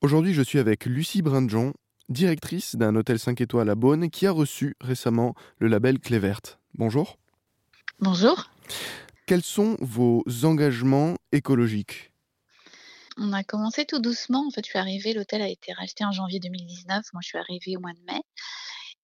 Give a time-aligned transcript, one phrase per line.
[0.00, 1.74] Aujourd'hui, je suis avec Lucie Brindjon,
[2.08, 6.60] directrice d'un hôtel 5 étoiles à Beaune, qui a reçu récemment le label Clé Verte.
[6.74, 7.18] Bonjour.
[7.98, 8.48] Bonjour.
[9.26, 12.12] Quels sont vos engagements écologiques?
[13.16, 14.46] On a commencé tout doucement.
[14.46, 17.04] En fait, je suis arrivée, l'hôtel a été racheté en janvier 2019.
[17.12, 18.20] Moi, je suis arrivée au mois de mai.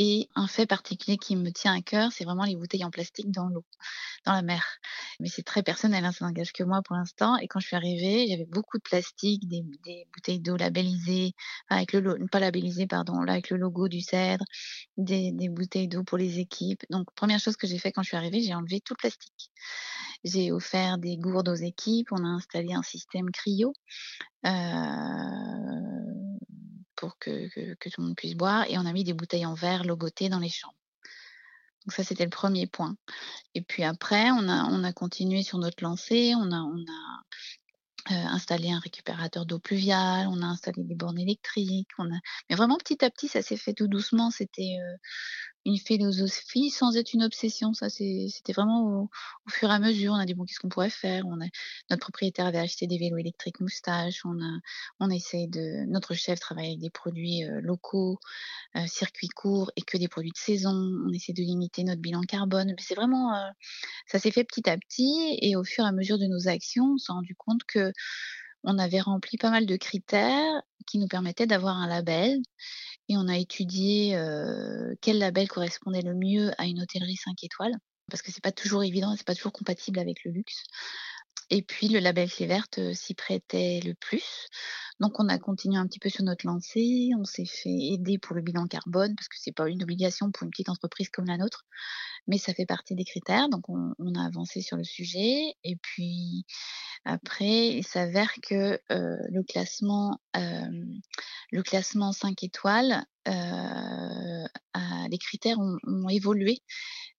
[0.00, 3.32] Et un fait particulier qui me tient à cœur, c'est vraiment les bouteilles en plastique
[3.32, 3.64] dans l'eau,
[4.24, 4.64] dans la mer.
[5.18, 7.36] Mais c'est très personnel, hein, ça n'engage que moi pour l'instant.
[7.36, 9.64] Et quand je suis arrivée, avait beaucoup de plastique, des,
[10.14, 11.32] bouteilles d'eau labellisées,
[11.68, 14.44] avec le pas labellisées, pardon, là avec le logo du Cèdre,
[14.96, 16.84] des, des bouteilles d'eau pour les équipes.
[16.90, 19.50] Donc première chose que j'ai fait quand je suis arrivée, j'ai enlevé tout le plastique.
[20.22, 23.72] J'ai offert des gourdes aux équipes, on a installé un système cryo.
[24.46, 25.87] euh,
[26.98, 28.64] pour que, tout le monde puisse boire.
[28.68, 30.74] Et on a mis des bouteilles en verre logotées dans les chambres.
[31.86, 32.96] Donc ça, c'était le premier point.
[33.54, 36.34] Et puis après, on a, on a continué sur notre lancée.
[36.36, 40.26] On a, on a euh, installé un récupérateur d'eau pluviale.
[40.28, 41.88] On a installé des bornes électriques.
[41.98, 42.18] On a...
[42.50, 44.32] Mais vraiment, petit à petit, ça s'est fait tout doucement.
[44.32, 44.96] C'était euh,
[45.68, 47.74] une philosophie sans être une obsession.
[47.74, 49.10] Ça, c'était vraiment au,
[49.48, 50.12] fur et à mesure.
[50.12, 51.24] On a dit bon, qu'est-ce qu'on pourrait faire?
[51.26, 51.46] On a
[51.90, 54.24] notre propriétaire avait acheté des vélos électriques moustaches.
[54.24, 54.58] On a,
[55.00, 55.84] on de.
[55.90, 58.18] Notre chef travaille avec des produits euh, locaux,
[58.76, 60.72] euh, circuits courts et que des produits de saison.
[61.06, 62.68] On essaie de limiter notre bilan carbone.
[62.68, 63.48] Mais c'est vraiment, euh,
[64.06, 66.94] ça s'est fait petit à petit et au fur et à mesure de nos actions,
[66.94, 67.92] on s'est rendu compte que
[68.64, 72.40] on avait rempli pas mal de critères qui nous permettaient d'avoir un label
[73.08, 77.74] et on a étudié euh, quel label correspondait le mieux à une hôtellerie 5 étoiles,
[78.10, 80.64] parce que c'est pas toujours évident, c'est pas toujours compatible avec le luxe.
[81.50, 84.48] Et puis le label Clé Verte euh, s'y prêtait le plus.
[85.00, 88.34] Donc on a continué un petit peu sur notre lancée, on s'est fait aider pour
[88.34, 91.36] le bilan carbone, parce que c'est pas une obligation pour une petite entreprise comme la
[91.36, 91.64] nôtre,
[92.26, 93.48] mais ça fait partie des critères.
[93.48, 95.54] Donc on, a avancé sur le sujet.
[95.64, 96.44] Et puis
[97.04, 100.84] après, il s'avère que euh, le classement, euh,
[101.52, 104.37] le classement 5 étoiles, euh,
[105.08, 106.62] les critères ont, évolué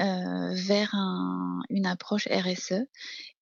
[0.00, 2.86] euh, vers un- une approche RSE.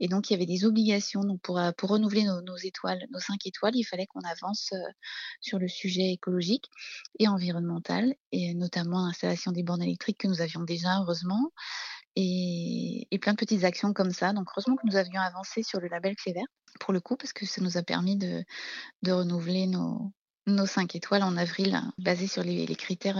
[0.00, 1.20] Et donc, il y avait des obligations.
[1.20, 4.78] Donc, pour, euh, renouveler nos, étoiles, nos 5 étoiles, il fallait qu'on avance euh,
[5.40, 6.66] sur le sujet écologique
[7.18, 11.52] et environnemental, et notamment l'installation des bornes électriques que nous avions déjà, heureusement,
[12.16, 14.32] et, plein de petites actions comme ça.
[14.32, 16.46] Donc, heureusement que nous avions avancé sur le label Clé Vert,
[16.78, 18.44] pour le coup, parce que ça nous a permis de,
[19.06, 20.12] renouveler nos,
[20.66, 23.18] 5 étoiles en avril, basés sur les, critères,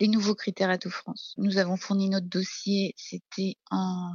[0.00, 1.34] les nouveaux critères à tout France.
[1.38, 4.12] Nous avons fourni notre dossier, c'était en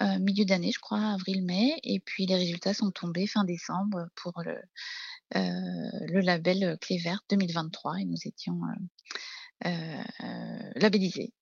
[0.00, 4.42] euh, milieu d'année, je crois, avril-mai, et puis les résultats sont tombés fin décembre pour
[4.44, 4.56] le,
[5.34, 8.60] euh, label Clé Verte 2023, et nous étions
[9.64, 10.02] euh,
[10.74, 11.32] labellisés.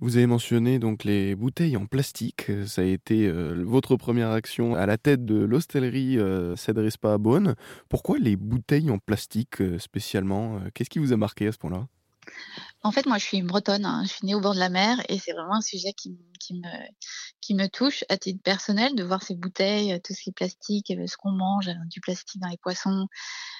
[0.00, 2.50] Vous avez mentionné donc les bouteilles en plastique.
[2.66, 6.56] Ça a été votre première action à la tête de l'hostellerie euh,
[7.02, 7.54] à Beaune.
[7.90, 11.86] Pourquoi les bouteilles en plastique spécialement Qu'est-ce qui vous a marqué à ce point-là?
[12.82, 14.70] En fait, moi, je suis une Bretonne, hein, je suis née au bord de la
[14.70, 16.16] mer, et c'est vraiment un sujet qui,
[16.54, 21.06] me, touche à titre personnel, de voir ces bouteilles, tout ce qui est plastique, euh,
[21.06, 23.06] ce qu'on mange, euh, du plastique dans les poissons.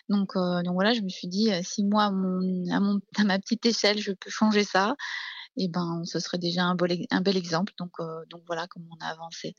[0.09, 2.04] Donc, euh, donc voilà, je me suis dit, si moi,
[2.71, 4.97] à, ma petite échelle, je peux changer ça,
[5.56, 7.75] et ben, ce serait déjà un, bel, exemple.
[7.78, 7.92] Donc,
[8.31, 9.54] donc voilà comment on a avancé.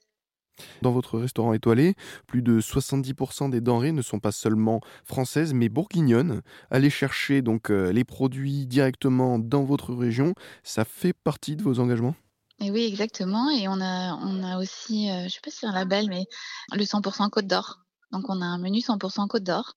[0.82, 1.96] Dans votre restaurant étoilé,
[2.28, 6.42] plus de 70% des denrées ne sont pas seulement françaises mais bourguignonnes.
[6.70, 11.80] Aller chercher donc euh, les produits directement dans votre région, ça fait partie de vos
[11.80, 12.16] engagements?
[12.60, 13.50] Oui, exactement.
[13.50, 16.26] Et on a, on a aussi, euh, je sais pas si c'est un label, mais
[16.74, 17.80] le 100% Côte d'Or.
[18.12, 19.74] Donc on a un menu 100% Côte d'Or.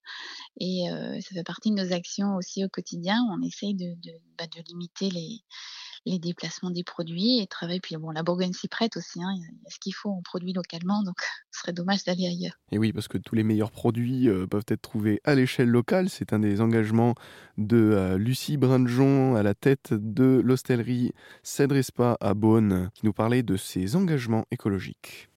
[0.61, 3.25] Et euh, ça fait partie de nos actions aussi au quotidien.
[3.31, 3.95] On essaye de,
[4.37, 5.45] bah, de limiter les,
[6.06, 7.81] les déplacements des produits et travailler.
[7.81, 9.22] Puis bon, la Bourgogne s'y prête aussi.
[9.22, 9.32] hein.
[9.37, 11.03] Il y a- ce qu'il faut, on produit localement.
[11.03, 11.16] Donc
[11.50, 12.54] ce serait dommage d'aller ailleurs.
[12.72, 16.09] Et oui, parce que tous les meilleurs produits euh, peuvent être trouvés à l'échelle locale.
[16.10, 17.14] C'est un des engagements
[17.59, 21.12] de euh, Lucie Brindjon à la tête de l'hostellerie
[21.43, 25.28] Cèdre Spa à Beaune, qui nous parlait de ses engagements écologiques.